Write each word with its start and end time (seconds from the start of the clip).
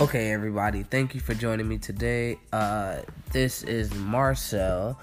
Okay, 0.00 0.30
everybody, 0.30 0.84
thank 0.84 1.12
you 1.12 1.20
for 1.20 1.34
joining 1.34 1.66
me 1.66 1.76
today. 1.76 2.38
Uh, 2.52 2.98
this 3.32 3.64
is 3.64 3.92
Marcel, 3.96 4.96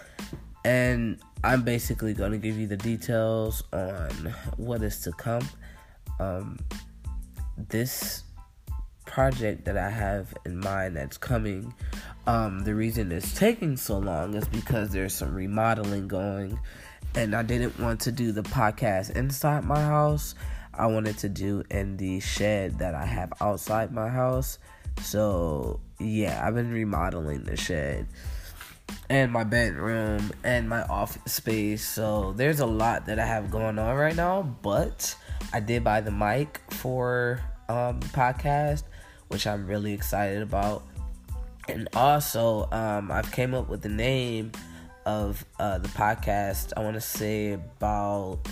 and 0.64 1.20
I'm 1.44 1.64
basically 1.64 2.14
going 2.14 2.32
to 2.32 2.38
give 2.38 2.58
you 2.58 2.66
the 2.66 2.78
details 2.78 3.62
on 3.74 4.34
what 4.56 4.82
is 4.84 5.02
to 5.02 5.12
come. 5.12 5.46
Um, 6.22 6.58
this 7.58 8.24
project 9.06 9.66
that 9.66 9.78
I 9.78 9.90
have 9.90 10.34
in 10.46 10.60
mind 10.60 10.96
that's 10.96 11.18
coming, 11.18 11.74
um, 12.26 12.64
the 12.64 12.74
reason 12.74 13.12
it's 13.12 13.34
taking 13.34 13.76
so 13.76 13.98
long 13.98 14.34
is 14.34 14.48
because 14.48 14.92
there's 14.92 15.14
some 15.14 15.36
remodeling 15.36 16.08
going, 16.08 16.58
and 17.16 17.36
I 17.36 17.44
didn't 17.44 17.78
want 17.82 18.00
to 18.02 18.14
do 18.14 18.32
the 18.32 18.44
podcast 18.44 19.14
inside 19.14 19.66
my 19.66 19.82
house. 19.82 20.36
I 20.74 20.86
wanted 20.86 21.18
to 21.18 21.28
do 21.28 21.64
in 21.70 21.98
the 21.98 22.22
shed 22.22 22.80
that 22.80 22.96
I 22.96 23.06
have 23.06 23.34
outside 23.42 23.92
my 23.92 24.08
house 24.08 24.58
so 25.02 25.80
yeah, 26.00 26.46
I've 26.46 26.56
been 26.56 26.72
remodeling 26.72 27.44
the 27.44 27.56
shed 27.56 28.08
and 29.10 29.32
my 29.32 29.44
bedroom 29.44 30.32
and 30.44 30.68
my 30.70 30.84
office 30.84 31.34
space. 31.34 31.86
So 31.86 32.34
there's 32.36 32.60
a 32.60 32.66
lot 32.66 33.06
that 33.08 33.20
I 33.20 33.26
have 33.26 33.52
going 33.52 33.80
on 33.80 33.96
right 33.96 34.16
now, 34.16 34.42
but 34.62 35.16
I 35.54 35.60
did 35.60 35.84
buy 35.84 36.02
the 36.02 36.12
mic 36.12 36.62
for 36.72 37.42
um, 37.70 38.00
podcast, 38.00 38.84
which 39.28 39.48
I'm 39.48 39.68
really 39.68 39.94
excited 39.94 40.42
about. 40.42 40.84
And 41.68 41.88
also, 41.94 42.70
um, 42.72 43.12
I've 43.12 43.32
came 43.32 43.54
up 43.54 43.70
with 43.70 43.82
the 43.82 43.90
name 43.90 44.52
of 45.06 45.46
uh, 45.60 45.80
the 45.80 45.88
podcast. 45.90 46.74
I 46.78 46.82
want 46.82 46.96
to 46.96 47.02
say 47.02 47.54
about 47.54 48.48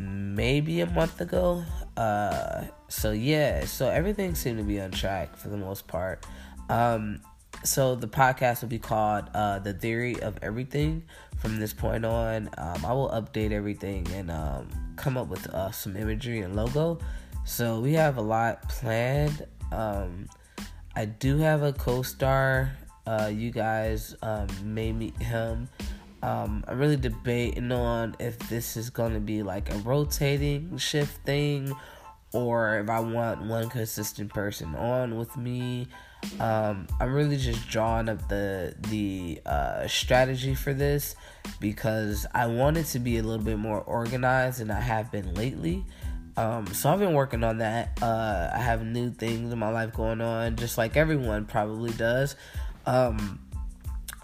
maybe 0.00 0.80
a 0.80 0.86
month 0.86 1.20
ago. 1.20 1.64
Uh, 1.96 2.64
so 2.88 3.12
yeah, 3.12 3.64
so 3.64 3.88
everything 3.88 4.34
seemed 4.34 4.58
to 4.58 4.64
be 4.64 4.80
on 4.80 4.90
track 4.90 5.36
for 5.36 5.48
the 5.48 5.56
most 5.56 5.86
part. 5.86 6.24
Um, 6.68 7.20
so 7.64 7.94
the 7.94 8.08
podcast 8.08 8.62
will 8.62 8.68
be 8.68 8.78
called 8.78 9.24
uh, 9.34 9.58
"The 9.58 9.74
Theory 9.74 10.20
of 10.22 10.38
Everything." 10.42 11.04
From 11.38 11.58
this 11.58 11.72
point 11.72 12.04
on, 12.04 12.50
um, 12.58 12.84
I 12.84 12.92
will 12.92 13.08
update 13.08 13.50
everything 13.50 14.06
and 14.12 14.30
um, 14.30 14.68
come 14.96 15.16
up 15.16 15.28
with 15.28 15.48
uh, 15.48 15.70
some 15.70 15.96
imagery 15.96 16.40
and 16.40 16.54
logo. 16.54 16.98
So 17.44 17.80
we 17.80 17.94
have 17.94 18.18
a 18.18 18.22
lot 18.22 18.68
planned. 18.68 19.46
Um, 19.72 20.28
I 20.94 21.06
do 21.06 21.38
have 21.38 21.62
a 21.62 21.72
co-star. 21.72 22.76
Uh, 23.06 23.30
you 23.32 23.50
guys 23.50 24.14
um, 24.22 24.48
may 24.62 24.92
meet 24.92 25.16
him. 25.16 25.68
Um, 26.22 26.64
I'm 26.68 26.78
really 26.78 26.96
debating 26.96 27.72
on 27.72 28.14
if 28.18 28.38
this 28.48 28.76
is 28.76 28.90
going 28.90 29.14
to 29.14 29.20
be 29.20 29.42
like 29.42 29.72
a 29.72 29.78
rotating 29.78 30.76
shift 30.76 31.24
thing 31.24 31.74
or 32.32 32.78
if 32.78 32.88
I 32.90 33.00
want 33.00 33.42
one 33.42 33.68
consistent 33.68 34.32
person 34.32 34.74
on 34.74 35.16
with 35.16 35.36
me. 35.36 35.88
Um, 36.38 36.86
I'm 37.00 37.14
really 37.14 37.38
just 37.38 37.68
drawing 37.68 38.08
up 38.08 38.28
the 38.28 38.74
the 38.88 39.40
uh, 39.46 39.88
strategy 39.88 40.54
for 40.54 40.74
this 40.74 41.16
because 41.60 42.26
I 42.34 42.46
want 42.46 42.76
it 42.76 42.84
to 42.88 42.98
be 42.98 43.18
a 43.18 43.22
little 43.22 43.44
bit 43.44 43.58
more 43.58 43.80
organized 43.80 44.60
than 44.60 44.70
I 44.70 44.80
have 44.80 45.10
been 45.10 45.34
lately. 45.34 45.84
Um, 46.36 46.66
so 46.68 46.90
I've 46.90 46.98
been 46.98 47.14
working 47.14 47.42
on 47.42 47.58
that. 47.58 47.98
Uh, 48.02 48.50
I 48.54 48.58
have 48.58 48.84
new 48.84 49.10
things 49.10 49.52
in 49.52 49.58
my 49.58 49.70
life 49.70 49.92
going 49.94 50.20
on, 50.20 50.56
just 50.56 50.78
like 50.78 50.96
everyone 50.96 51.46
probably 51.46 51.90
does. 51.92 52.36
Um, 52.86 53.40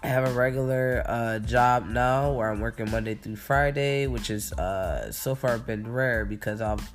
I 0.03 0.07
have 0.07 0.27
a 0.27 0.31
regular 0.31 1.03
uh, 1.07 1.39
job 1.39 1.87
now 1.87 2.31
where 2.31 2.51
I'm 2.51 2.59
working 2.59 2.89
Monday 2.91 3.15
through 3.15 3.37
Friday, 3.37 4.05
which 4.05 4.29
is 4.29 4.53
uh, 4.53 5.11
so 5.11 5.33
far 5.33 5.57
been 5.57 5.91
rare 5.91 6.23
because 6.23 6.61
I've 6.61 6.87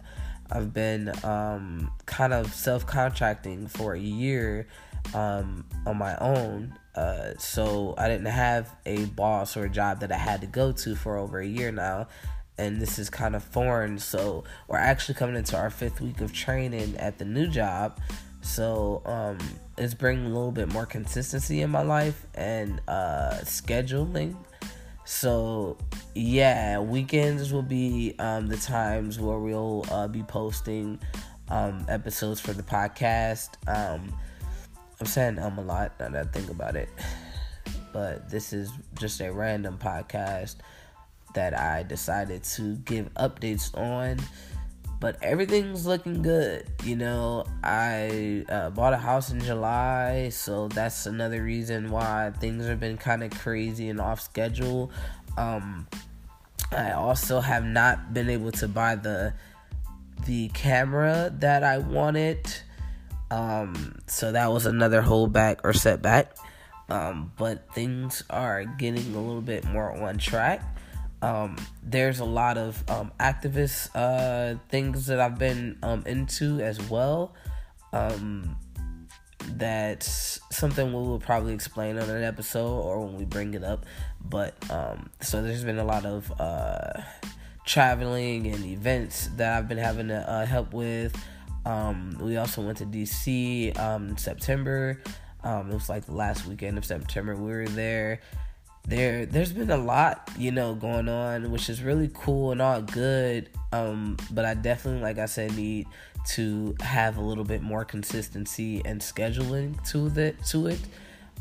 I've 0.51 0.73
been 0.73 1.13
um, 1.25 1.91
kind 2.07 2.33
of 2.33 2.55
self 2.55 2.87
contracting 2.87 3.67
for 3.67 3.95
a 3.95 3.99
year 3.99 4.69
um, 5.15 5.65
on 5.85 5.97
my 5.97 6.17
own. 6.19 6.79
Uh, 6.95 7.33
so 7.39 7.95
I 7.99 8.07
didn't 8.07 8.27
have 8.27 8.73
a 8.87 9.07
boss 9.07 9.57
or 9.57 9.65
a 9.65 9.71
job 9.71 10.01
that 10.01 10.13
I 10.13 10.19
had 10.19 10.41
to 10.43 10.47
go 10.47 10.73
to 10.73 10.95
for 10.95 11.17
over 11.17 11.41
a 11.41 11.47
year 11.47 11.73
now. 11.73 12.07
And 12.59 12.81
this 12.81 12.99
is 12.99 13.11
kind 13.11 13.35
of 13.35 13.43
foreign. 13.43 13.99
So 13.99 14.45
we're 14.69 14.77
actually 14.77 15.15
coming 15.15 15.37
into 15.37 15.57
our 15.57 15.71
fifth 15.71 16.01
week 16.01 16.21
of 16.21 16.33
training 16.33 16.97
at 16.99 17.19
the 17.19 17.25
new 17.25 17.49
job. 17.49 17.99
So 18.53 19.01
um, 19.07 19.39
it's 19.79 19.95
bringing 19.95 20.27
a 20.27 20.29
little 20.29 20.53
bit 20.53 20.71
more 20.71 20.85
consistency 20.85 21.63
in 21.63 21.71
my 21.71 21.81
life 21.81 22.27
and 22.35 22.83
uh, 22.87 23.39
scheduling. 23.45 24.37
So 25.07 25.79
yeah, 26.15 26.79
weekends 26.79 27.51
will 27.51 27.63
be 27.63 28.15
um, 28.19 28.49
the 28.49 28.59
times 28.59 29.19
where 29.19 29.39
we'll 29.39 29.87
uh, 29.91 30.07
be 30.07 30.23
posting 30.23 31.01
um, 31.49 31.87
episodes 31.89 32.41
for 32.41 32.53
the 32.53 32.63
podcast. 32.63 33.49
Um, 33.67 34.13
I'm 35.01 35.07
saying 35.07 35.39
um 35.39 35.59
a 35.59 35.63
lot 35.63 35.99
now 35.99 36.11
that 36.11 36.27
I 36.27 36.29
think 36.29 36.51
about 36.51 36.77
it, 36.77 36.91
but 37.95 38.29
this 38.29 38.53
is 38.53 38.71
just 39.01 39.23
a 39.23 39.33
random 39.33 39.79
podcast 39.79 40.57
that 41.33 41.59
I 41.59 41.85
decided 41.85 42.45
to 42.45 42.77
give 42.77 43.13
updates 43.15 43.75
on 43.75 44.19
but 45.03 45.17
everything's 45.21 45.85
looking 45.85 46.23
good. 46.23 46.65
You 46.85 46.95
know, 46.95 47.45
I 47.65 48.45
uh, 48.49 48.71
bought 48.71 48.93
a 48.93 48.97
house 48.97 49.33
in 49.33 49.41
July, 49.41 50.29
so 50.29 50.69
that's 50.69 51.07
another 51.07 51.43
reason 51.43 51.91
why 51.91 52.31
things 52.39 52.67
have 52.67 52.79
been 52.79 52.97
kind 52.97 53.25
of 53.25 53.33
crazy 53.33 53.89
and 53.89 54.01
off 54.01 54.21
schedule. 54.21 54.93
Um, 55.37 55.89
I 56.71 56.93
also 56.93 57.41
have 57.41 57.65
not 57.65 58.15
been 58.15 58.31
able 58.31 58.53
to 58.53 58.69
buy 58.69 58.95
the 58.95 59.35
the 60.25 60.51
camera 60.51 61.35
that 61.41 61.65
I 61.65 61.79
wanted. 61.79 62.47
Um, 63.33 63.99
so 64.07 64.31
that 64.31 64.53
was 64.53 64.67
another 64.67 65.03
holdback 65.03 65.63
or 65.65 65.73
setback. 65.73 66.37
Um, 66.89 67.33
but 67.37 67.75
things 67.75 68.23
are 68.31 68.65
getting 68.65 69.17
a 69.17 69.19
little 69.19 69.43
bit 69.43 69.65
more 69.65 69.91
on 69.91 70.19
track. 70.19 70.63
Um, 71.23 71.57
there's 71.85 72.19
a 72.19 72.25
lot 72.25 72.59
of 72.59 72.83
um, 72.91 73.13
activist 73.21 73.91
uh, 73.95 74.59
things 74.69 75.07
that 75.07 75.21
I've 75.21 75.39
been 75.39 75.79
um, 75.83 76.03
into 76.05 76.61
as 76.61 76.81
well. 76.91 77.33
Um, 77.93 78.57
that's 79.57 80.41
something 80.51 80.89
we 80.89 80.93
will 80.93 81.21
probably 81.21 81.55
explain 81.55 81.99
on 81.99 82.11
an 82.11 82.25
episode 82.25 82.81
or 82.81 83.07
when 83.07 83.17
we 83.17 83.25
bring 83.25 83.55
it 83.55 83.63
up. 83.63 83.87
But 84.21 84.55
um, 84.69 85.11
so 85.21 85.43
there's 85.43 85.65
been 85.65 85.79
a 85.79 85.85
lot 85.85 86.05
of 86.05 86.33
uh, 86.41 87.03
traveling 87.65 88.49
and 88.49 88.65
events 88.65 89.29
that 89.37 89.57
I've 89.57 89.69
been 89.69 89.79
having 89.79 90.09
to 90.09 90.29
uh, 90.29 90.45
help 90.45 90.75
with. 90.75 91.17
Um, 91.65 92.19
we 92.21 92.37
also 92.37 92.63
went 92.63 92.79
to 92.79 92.85
DC 92.85 93.79
in 93.79 94.17
September. 94.17 95.01
it 95.45 95.73
was 95.73 95.89
like 95.89 96.07
the 96.07 96.15
last 96.15 96.47
weekend 96.47 96.79
of 96.79 96.85
September. 96.85 97.37
We 97.37 97.53
were 97.53 97.69
there 97.69 98.21
there 98.85 99.27
there's 99.27 99.53
been 99.53 99.71
a 99.71 99.77
lot 99.77 100.29
you 100.37 100.51
know 100.51 100.75
going 100.75 101.09
on 101.09 101.51
which 101.53 101.71
is 101.71 101.83
really 101.83 102.11
cool 102.15 102.53
and 102.53 102.61
all 102.61 102.83
good. 102.83 103.49
Um 103.73 104.17
but 104.31 104.45
i 104.45 104.55
definitely 104.55 105.01
like 105.03 105.19
i 105.19 105.27
said 105.27 105.55
need 105.57 105.87
to 106.29 106.75
have 106.81 107.17
a 107.17 107.21
little 107.21 107.45
bit 107.45 107.63
more 107.63 107.85
consistency 107.85 108.83
and 108.85 109.01
scheduling 109.01 109.83
to 109.91 110.09
the 110.09 110.33
to 110.49 110.67
it. 110.69 110.81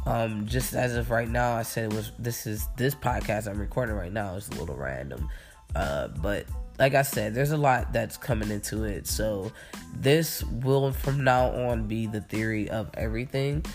Um 0.05 0.45
just 0.45 0.73
as 0.73 0.95
of 0.95 1.09
right 1.09 1.29
now 1.29 1.55
i 1.55 1.63
said 1.63 1.91
it 1.91 1.95
was 1.95 2.11
this 2.19 2.45
is 2.45 2.67
this 2.77 2.93
podcast 2.93 3.47
i'm 3.47 3.59
recording 3.59 3.95
right 3.95 4.13
now 4.13 4.35
is 4.35 4.47
a 4.49 4.55
little 4.59 4.75
random. 4.75 5.27
Uh 5.75 6.09
but 6.09 6.45
like 6.77 6.93
i 6.93 7.01
said 7.01 7.33
there's 7.33 7.51
a 7.51 7.57
lot 7.57 7.91
that's 7.91 8.17
coming 8.17 8.51
into 8.51 8.83
it. 8.83 9.07
So 9.07 9.51
this 9.95 10.43
will 10.43 10.91
from 10.91 11.23
now 11.23 11.49
on 11.49 11.87
be 11.87 12.05
the 12.05 12.21
theory 12.21 12.69
of 12.69 12.91
everything. 12.93 13.65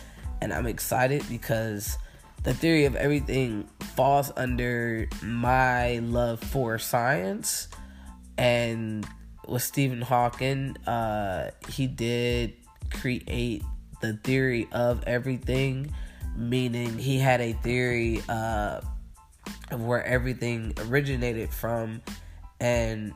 And 0.40 0.52
i'm 0.52 0.66
excited 0.66 1.24
because 1.28 1.98
the 2.46 2.54
theory 2.54 2.84
of 2.84 2.94
everything 2.94 3.68
falls 3.96 4.30
under 4.36 5.08
my 5.20 5.98
love 5.98 6.38
for 6.38 6.78
science. 6.78 7.66
And 8.38 9.04
with 9.48 9.64
Stephen 9.64 10.00
Hawking, 10.00 10.76
uh, 10.86 11.50
he 11.68 11.88
did 11.88 12.54
create 12.92 13.64
the 14.00 14.12
theory 14.22 14.68
of 14.70 15.02
everything, 15.08 15.92
meaning 16.36 16.96
he 16.96 17.18
had 17.18 17.40
a 17.40 17.52
theory 17.54 18.22
uh, 18.28 18.80
of 19.72 19.84
where 19.84 20.04
everything 20.04 20.72
originated 20.86 21.52
from, 21.52 22.00
and 22.60 23.12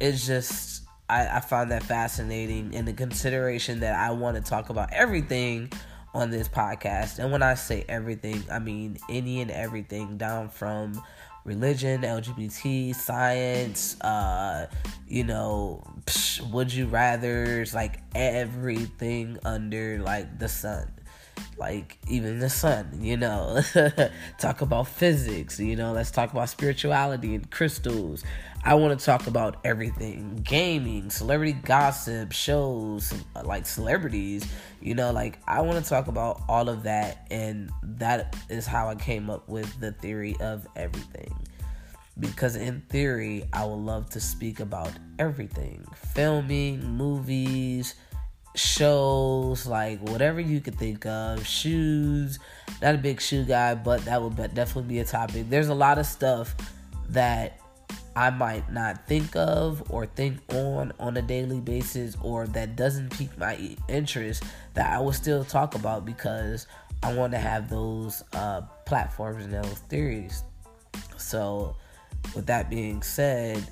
it's 0.00 0.26
just 0.26 0.82
I, 1.08 1.28
I 1.28 1.40
find 1.40 1.70
that 1.70 1.82
fascinating 1.82 2.74
and 2.74 2.86
the 2.86 2.92
consideration 2.92 3.80
that 3.80 3.98
I 3.98 4.10
want 4.10 4.36
to 4.36 4.42
talk 4.42 4.68
about 4.68 4.92
everything 4.92 5.72
on 6.14 6.30
this 6.30 6.48
podcast. 6.48 7.18
And 7.18 7.30
when 7.32 7.42
I 7.42 7.54
say 7.54 7.84
everything, 7.88 8.42
I 8.50 8.58
mean 8.58 8.98
any 9.08 9.40
and 9.40 9.50
everything 9.50 10.16
down 10.16 10.48
from 10.48 11.00
religion, 11.44 12.02
LGBT, 12.02 12.94
science, 12.94 14.00
uh, 14.00 14.66
you 15.08 15.24
know, 15.24 15.82
psh, 16.04 16.40
would 16.50 16.72
you 16.72 16.86
rather's 16.86 17.74
like 17.74 18.00
everything 18.14 19.38
under 19.44 20.00
like 20.02 20.38
the 20.38 20.48
sun. 20.48 20.90
Like 21.58 21.98
even 22.08 22.38
the 22.38 22.48
sun, 22.48 22.98
you 23.00 23.16
know. 23.16 23.60
talk 24.38 24.60
about 24.60 24.88
physics, 24.88 25.58
you 25.58 25.76
know. 25.76 25.92
Let's 25.92 26.10
talk 26.10 26.32
about 26.32 26.48
spirituality 26.48 27.34
and 27.34 27.50
crystals. 27.50 28.24
I 28.64 28.74
want 28.74 28.98
to 28.98 29.04
talk 29.04 29.26
about 29.26 29.56
everything 29.64 30.40
gaming, 30.42 31.10
celebrity 31.10 31.52
gossip, 31.52 32.32
shows, 32.32 33.12
like 33.44 33.66
celebrities, 33.66 34.46
you 34.80 34.94
know. 34.94 35.12
Like, 35.12 35.38
I 35.46 35.60
want 35.62 35.82
to 35.82 35.88
talk 35.88 36.06
about 36.06 36.42
all 36.48 36.68
of 36.68 36.84
that, 36.84 37.26
and 37.30 37.70
that 37.82 38.36
is 38.48 38.66
how 38.66 38.88
I 38.88 38.94
came 38.94 39.28
up 39.30 39.48
with 39.48 39.80
the 39.80 39.92
theory 39.92 40.36
of 40.40 40.66
everything. 40.76 41.34
Because 42.20 42.56
in 42.56 42.80
theory, 42.88 43.44
I 43.52 43.64
would 43.64 43.76
love 43.76 44.10
to 44.10 44.20
speak 44.20 44.58
about 44.58 44.90
everything 45.20 45.86
filming, 46.14 46.82
movies, 46.84 47.94
shows, 48.54 49.66
like 49.66 50.00
whatever 50.00 50.40
you 50.40 50.60
could 50.60 50.76
think 50.76 51.06
of, 51.06 51.46
shoes. 51.46 52.38
Not 52.82 52.94
a 52.94 52.98
big 52.98 53.20
shoe 53.20 53.44
guy, 53.44 53.74
but 53.74 54.04
that 54.04 54.22
would 54.22 54.36
definitely 54.36 54.88
be 54.88 54.98
a 55.00 55.04
topic. 55.04 55.48
There's 55.48 55.68
a 55.68 55.74
lot 55.74 55.98
of 55.98 56.06
stuff 56.06 56.54
that 57.10 57.60
I 58.16 58.30
might 58.30 58.70
not 58.72 59.06
think 59.06 59.36
of 59.36 59.82
or 59.90 60.06
think 60.06 60.40
on 60.52 60.92
on 60.98 61.16
a 61.16 61.22
daily 61.22 61.60
basis 61.60 62.16
or 62.20 62.46
that 62.48 62.74
doesn't 62.74 63.16
pique 63.16 63.36
my 63.38 63.76
interest 63.88 64.42
that 64.74 64.92
I 64.92 64.98
will 64.98 65.12
still 65.12 65.44
talk 65.44 65.76
about 65.76 66.04
because 66.04 66.66
I 67.02 67.12
want 67.14 67.32
to 67.32 67.38
have 67.38 67.70
those 67.70 68.24
uh, 68.32 68.62
platforms 68.86 69.44
and 69.44 69.54
those 69.54 69.78
theories. 69.88 70.42
So, 71.16 71.76
with 72.34 72.46
that 72.46 72.68
being 72.70 73.02
said, 73.02 73.64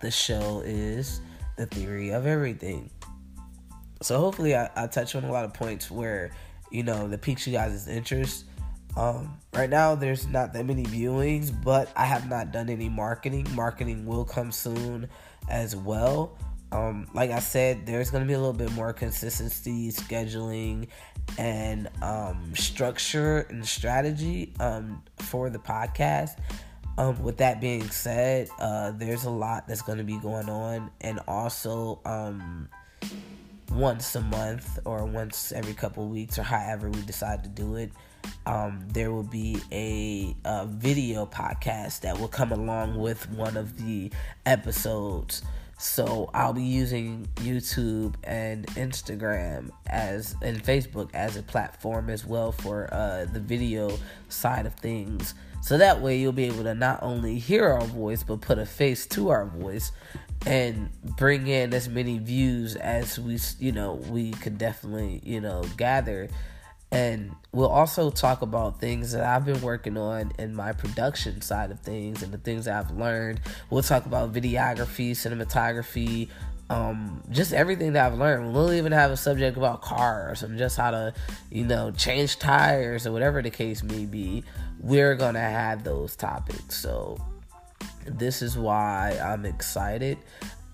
the 0.00 0.10
show 0.10 0.62
is 0.64 1.20
the 1.56 1.66
theory 1.66 2.10
of 2.10 2.26
everything. 2.26 2.90
So 4.04 4.18
hopefully 4.18 4.54
I, 4.54 4.68
I 4.76 4.86
touch 4.86 5.14
on 5.14 5.24
a 5.24 5.32
lot 5.32 5.46
of 5.46 5.54
points 5.54 5.90
where, 5.90 6.30
you 6.70 6.82
know, 6.82 7.08
that 7.08 7.22
piques 7.22 7.46
you 7.46 7.54
guys' 7.54 7.88
interest. 7.88 8.44
Um, 8.98 9.38
right 9.54 9.70
now 9.70 9.94
there's 9.94 10.26
not 10.26 10.52
that 10.52 10.66
many 10.66 10.84
viewings, 10.84 11.50
but 11.64 11.90
I 11.96 12.04
have 12.04 12.28
not 12.28 12.52
done 12.52 12.68
any 12.68 12.90
marketing. 12.90 13.46
Marketing 13.54 14.04
will 14.04 14.26
come 14.26 14.52
soon 14.52 15.08
as 15.48 15.74
well. 15.74 16.36
Um, 16.70 17.08
like 17.14 17.30
I 17.30 17.38
said, 17.38 17.86
there's 17.86 18.10
gonna 18.10 18.26
be 18.26 18.34
a 18.34 18.38
little 18.38 18.52
bit 18.52 18.72
more 18.72 18.92
consistency, 18.92 19.90
scheduling, 19.90 20.88
and 21.38 21.88
um, 22.02 22.52
structure 22.54 23.46
and 23.48 23.66
strategy 23.66 24.52
um, 24.60 25.02
for 25.16 25.48
the 25.48 25.58
podcast. 25.58 26.38
Um, 26.98 27.22
with 27.22 27.38
that 27.38 27.60
being 27.60 27.88
said, 27.88 28.48
uh, 28.58 28.92
there's 28.92 29.24
a 29.24 29.30
lot 29.30 29.66
that's 29.66 29.82
going 29.82 29.98
to 29.98 30.04
be 30.04 30.18
going 30.18 30.48
on, 30.48 30.90
and 31.00 31.20
also 31.26 32.00
um, 32.04 32.68
once 33.70 34.14
a 34.14 34.20
month 34.20 34.78
or 34.84 35.04
once 35.04 35.52
every 35.52 35.74
couple 35.74 36.08
weeks 36.08 36.38
or 36.38 36.42
however 36.42 36.90
we 36.90 37.00
decide 37.02 37.42
to 37.42 37.50
do 37.50 37.76
it 37.76 37.90
um, 38.46 38.86
there 38.88 39.12
will 39.12 39.22
be 39.22 39.58
a, 39.72 40.34
a, 40.44 40.66
video 40.66 41.26
podcast 41.26 42.00
that 42.00 42.18
will 42.18 42.28
come 42.28 42.52
along 42.52 42.98
with 42.98 43.28
one 43.30 43.56
of 43.56 43.84
the 43.84 44.10
episodes. 44.46 45.42
So 45.76 46.30
i'll 46.32 46.52
be 46.52 46.62
using 46.62 47.28
youtube 47.36 48.14
and 48.22 48.64
instagram 48.68 49.70
as 49.86 50.36
and 50.40 50.62
facebook 50.62 51.10
as 51.14 51.36
a 51.36 51.42
platform 51.42 52.10
as 52.10 52.24
well 52.24 52.52
for 52.52 52.88
uh, 52.94 53.26
the 53.32 53.40
video 53.40 53.90
side 54.28 54.66
of 54.66 54.74
things. 54.74 55.34
So 55.62 55.78
that 55.78 56.00
way 56.00 56.18
you'll 56.18 56.32
be 56.32 56.44
able 56.44 56.64
to 56.64 56.74
not 56.74 57.02
only 57.02 57.38
hear 57.38 57.68
our 57.68 57.86
voice 57.86 58.22
but 58.22 58.40
put 58.40 58.58
a 58.58 58.66
face 58.66 59.06
to 59.08 59.30
our 59.30 59.46
voice 59.46 59.92
and 60.46 60.90
bring 61.16 61.46
in 61.46 61.72
as 61.72 61.88
many 61.88 62.18
views 62.18 62.76
as 62.76 63.18
we 63.18 63.38
you 63.58 63.72
know 63.72 63.94
we 64.10 64.30
could 64.32 64.58
definitely 64.58 65.20
you 65.24 65.40
know 65.40 65.64
gather 65.76 66.28
and 66.94 67.34
we'll 67.50 67.68
also 67.68 68.08
talk 68.08 68.42
about 68.42 68.78
things 68.80 69.12
that 69.12 69.24
I've 69.24 69.44
been 69.44 69.60
working 69.62 69.98
on 69.98 70.30
in 70.38 70.54
my 70.54 70.72
production 70.72 71.40
side 71.40 71.72
of 71.72 71.80
things 71.80 72.22
and 72.22 72.32
the 72.32 72.38
things 72.38 72.68
I've 72.68 72.92
learned. 72.92 73.40
We'll 73.68 73.82
talk 73.82 74.06
about 74.06 74.32
videography, 74.32 75.10
cinematography, 75.10 76.28
um, 76.70 77.20
just 77.30 77.52
everything 77.52 77.94
that 77.94 78.06
I've 78.06 78.18
learned. 78.18 78.54
We'll 78.54 78.72
even 78.72 78.92
have 78.92 79.10
a 79.10 79.16
subject 79.16 79.56
about 79.56 79.82
cars 79.82 80.44
and 80.44 80.56
just 80.56 80.76
how 80.76 80.92
to, 80.92 81.12
you 81.50 81.64
know, 81.64 81.90
change 81.90 82.38
tires 82.38 83.08
or 83.08 83.12
whatever 83.12 83.42
the 83.42 83.50
case 83.50 83.82
may 83.82 84.06
be. 84.06 84.44
We're 84.78 85.16
gonna 85.16 85.40
have 85.40 85.82
those 85.82 86.14
topics. 86.14 86.76
So 86.76 87.18
this 88.06 88.42
is 88.42 88.56
why 88.56 89.18
I'm 89.22 89.44
excited 89.44 90.18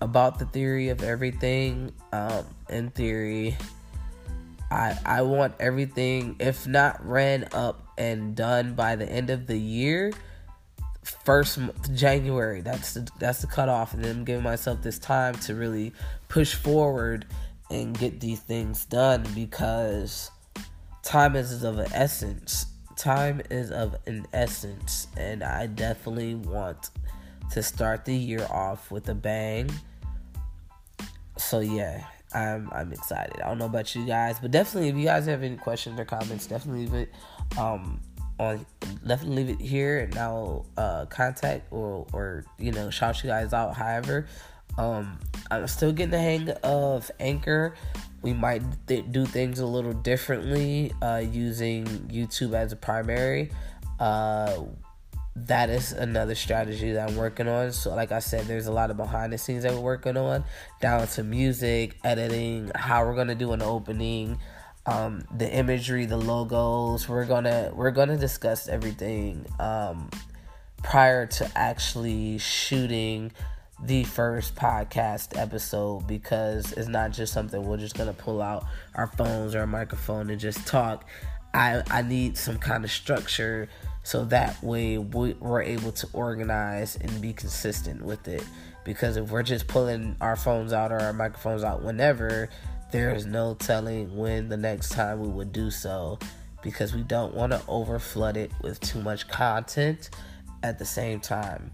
about 0.01 0.39
the 0.39 0.45
theory 0.45 0.89
of 0.89 1.03
everything. 1.03 1.93
Um, 2.11 2.45
in 2.69 2.89
theory, 2.89 3.57
I 4.69 4.97
I 5.05 5.21
want 5.21 5.55
everything, 5.59 6.35
if 6.39 6.67
not 6.67 7.05
ran 7.05 7.47
up 7.53 7.87
and 7.97 8.35
done 8.35 8.73
by 8.73 8.95
the 8.95 9.05
end 9.05 9.29
of 9.29 9.47
the 9.47 9.57
year, 9.57 10.11
first 11.03 11.59
January. 11.93 12.61
That's 12.61 12.93
the 12.93 13.07
that's 13.19 13.41
the 13.41 13.47
cutoff, 13.47 13.93
and 13.93 14.03
then 14.03 14.17
I'm 14.17 14.23
giving 14.23 14.43
myself 14.43 14.81
this 14.81 14.99
time 14.99 15.35
to 15.35 15.55
really 15.55 15.93
push 16.29 16.55
forward 16.55 17.25
and 17.69 17.97
get 17.97 18.19
these 18.19 18.39
things 18.39 18.85
done 18.85 19.25
because 19.33 20.31
time 21.03 21.35
is 21.35 21.63
of 21.63 21.79
an 21.79 21.91
essence. 21.93 22.65
Time 22.97 23.41
is 23.49 23.71
of 23.71 23.95
an 24.05 24.25
essence, 24.33 25.07
and 25.17 25.43
I 25.43 25.67
definitely 25.67 26.35
want 26.35 26.89
to 27.51 27.63
start 27.63 28.05
the 28.05 28.15
year 28.15 28.45
off 28.49 28.91
with 28.91 29.09
a 29.09 29.15
bang. 29.15 29.69
So 31.37 31.59
yeah, 31.59 32.05
I'm 32.33 32.69
I'm 32.71 32.91
excited. 32.91 33.41
I 33.41 33.47
don't 33.47 33.57
know 33.57 33.65
about 33.65 33.93
you 33.95 34.05
guys, 34.05 34.39
but 34.39 34.51
definitely 34.51 34.89
if 34.89 34.95
you 34.95 35.05
guys 35.05 35.25
have 35.25 35.43
any 35.43 35.57
questions 35.57 35.99
or 35.99 36.05
comments, 36.05 36.47
definitely 36.47 36.87
leave 36.87 36.93
it 36.93 37.13
um 37.57 37.99
on 38.39 38.65
definitely 39.05 39.43
leave 39.43 39.59
it 39.59 39.63
here 39.63 39.99
and 39.99 40.17
I'll 40.17 40.65
uh 40.77 41.05
contact 41.05 41.71
or 41.71 42.07
or 42.13 42.45
you 42.57 42.71
know 42.71 42.89
shout 42.89 43.23
you 43.23 43.29
guys 43.29 43.53
out 43.53 43.75
however. 43.75 44.27
Um 44.77 45.19
I'm 45.49 45.67
still 45.67 45.91
getting 45.91 46.11
the 46.11 46.19
hang 46.19 46.49
of 46.63 47.11
Anchor. 47.19 47.75
We 48.21 48.33
might 48.33 48.61
th- 48.87 49.11
do 49.11 49.25
things 49.25 49.59
a 49.59 49.65
little 49.65 49.93
differently 49.93 50.93
uh 51.01 51.23
using 51.29 51.85
YouTube 51.85 52.53
as 52.53 52.71
a 52.71 52.77
primary. 52.77 53.51
Uh 53.99 54.63
that 55.35 55.69
is 55.69 55.93
another 55.93 56.35
strategy 56.35 56.91
that 56.91 57.09
I'm 57.09 57.15
working 57.15 57.47
on. 57.47 57.71
So, 57.71 57.95
like 57.95 58.11
I 58.11 58.19
said, 58.19 58.45
there's 58.45 58.67
a 58.67 58.71
lot 58.71 58.91
of 58.91 58.97
behind 58.97 59.31
the 59.31 59.37
scenes 59.37 59.63
that 59.63 59.73
we're 59.73 59.79
working 59.79 60.17
on, 60.17 60.43
down 60.81 61.07
to 61.07 61.23
music, 61.23 61.97
editing, 62.03 62.71
how 62.75 63.05
we're 63.05 63.15
gonna 63.15 63.35
do 63.35 63.53
an 63.53 63.61
opening, 63.61 64.39
um, 64.85 65.23
the 65.37 65.49
imagery, 65.51 66.05
the 66.05 66.17
logos. 66.17 67.07
We're 67.07 67.25
gonna 67.25 67.71
we're 67.73 67.91
gonna 67.91 68.17
discuss 68.17 68.67
everything 68.67 69.45
um, 69.59 70.09
prior 70.83 71.25
to 71.27 71.51
actually 71.55 72.37
shooting 72.37 73.31
the 73.83 74.03
first 74.03 74.53
podcast 74.55 75.39
episode 75.39 76.05
because 76.07 76.71
it's 76.73 76.87
not 76.87 77.11
just 77.11 77.33
something 77.33 77.63
we're 77.63 77.77
just 77.77 77.97
gonna 77.97 78.13
pull 78.13 78.41
out 78.41 78.65
our 78.95 79.07
phones 79.07 79.55
or 79.55 79.61
a 79.61 79.67
microphone 79.67 80.29
and 80.29 80.39
just 80.39 80.67
talk. 80.67 81.07
I 81.53 81.83
I 81.89 82.01
need 82.01 82.37
some 82.37 82.57
kind 82.57 82.83
of 82.83 82.91
structure 82.91 83.67
so 84.03 84.25
that 84.25 84.61
way 84.63 84.97
we're 84.97 85.61
able 85.61 85.91
to 85.91 86.07
organize 86.13 86.95
and 86.95 87.21
be 87.21 87.33
consistent 87.33 88.03
with 88.03 88.27
it. 88.27 88.43
Because 88.83 89.15
if 89.15 89.29
we're 89.29 89.43
just 89.43 89.67
pulling 89.67 90.15
our 90.21 90.35
phones 90.35 90.73
out 90.73 90.91
or 90.91 90.99
our 90.99 91.13
microphones 91.13 91.63
out 91.63 91.83
whenever 91.83 92.49
there 92.91 93.13
is 93.13 93.25
no 93.25 93.53
telling 93.53 94.17
when 94.17 94.49
the 94.49 94.57
next 94.57 94.89
time 94.89 95.19
we 95.19 95.27
would 95.27 95.51
do 95.51 95.69
so. 95.69 96.17
Because 96.63 96.93
we 96.93 97.01
don't 97.03 97.33
want 97.33 97.51
to 97.51 97.61
over 97.67 97.97
flood 97.99 98.37
it 98.37 98.51
with 98.61 98.79
too 98.79 99.01
much 99.01 99.27
content 99.27 100.09
at 100.63 100.77
the 100.77 100.85
same 100.85 101.19
time. 101.19 101.71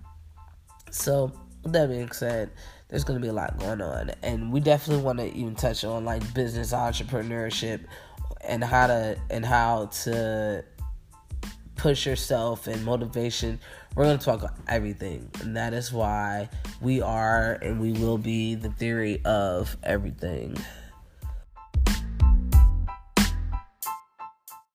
So 0.92 1.32
with 1.64 1.74
that 1.74 1.90
being 1.90 2.12
said 2.12 2.52
there's 2.90 3.04
going 3.04 3.20
to 3.20 3.24
be 3.24 3.30
a 3.30 3.34
lot 3.34 3.58
going 3.60 3.82
on. 3.82 4.12
And 4.24 4.52
we 4.52 4.60
definitely 4.60 5.04
want 5.04 5.20
to 5.20 5.34
even 5.34 5.56
touch 5.56 5.84
on 5.84 6.06
like 6.06 6.34
business 6.34 6.72
entrepreneurship 6.72 7.82
and 8.48 8.64
how 8.64 8.88
to 8.88 9.18
and 9.30 9.46
how 9.46 9.88
to 10.04 10.64
push 11.76 12.06
yourself 12.06 12.68
and 12.68 12.84
motivation. 12.84 13.60
We're 13.96 14.06
going 14.06 14.18
to 14.18 14.26
talk 14.26 14.54
everything. 14.68 15.30
And 15.42 15.56
that 15.56 15.74
is 15.74 15.92
why 15.94 16.50
we 16.82 17.02
are 17.02 17.58
and 17.62 17.80
we 17.80 17.94
will 17.94 18.18
be 18.18 18.56
the 18.56 18.70
theory 18.70 19.22
of 19.26 19.78
everything. 19.84 20.58